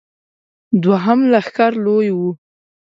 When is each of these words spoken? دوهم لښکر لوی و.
دوهم 0.83 1.19
لښکر 1.31 1.71
لوی 1.85 2.09
و. 2.13 2.19